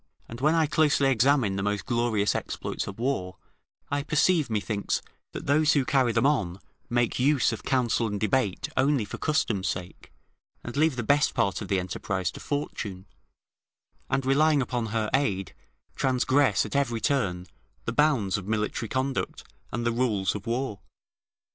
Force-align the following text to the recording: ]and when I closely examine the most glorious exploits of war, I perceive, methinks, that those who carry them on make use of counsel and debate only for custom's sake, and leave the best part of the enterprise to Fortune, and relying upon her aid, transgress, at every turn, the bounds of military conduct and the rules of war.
]and 0.27 0.41
when 0.41 0.55
I 0.55 0.65
closely 0.65 1.09
examine 1.11 1.57
the 1.57 1.61
most 1.61 1.85
glorious 1.85 2.33
exploits 2.33 2.87
of 2.87 2.97
war, 2.97 3.37
I 3.91 4.01
perceive, 4.01 4.49
methinks, 4.49 4.99
that 5.33 5.45
those 5.45 5.73
who 5.73 5.85
carry 5.85 6.11
them 6.11 6.25
on 6.25 6.59
make 6.89 7.19
use 7.19 7.51
of 7.51 7.61
counsel 7.61 8.07
and 8.07 8.19
debate 8.19 8.67
only 8.75 9.05
for 9.05 9.19
custom's 9.19 9.69
sake, 9.69 10.11
and 10.63 10.75
leave 10.75 10.95
the 10.95 11.03
best 11.03 11.35
part 11.35 11.61
of 11.61 11.67
the 11.67 11.79
enterprise 11.79 12.31
to 12.31 12.39
Fortune, 12.39 13.05
and 14.09 14.25
relying 14.25 14.59
upon 14.59 14.87
her 14.87 15.07
aid, 15.13 15.53
transgress, 15.95 16.65
at 16.65 16.75
every 16.75 16.99
turn, 16.99 17.45
the 17.85 17.93
bounds 17.93 18.39
of 18.39 18.47
military 18.47 18.89
conduct 18.89 19.43
and 19.71 19.85
the 19.85 19.91
rules 19.91 20.33
of 20.33 20.47
war. 20.47 20.79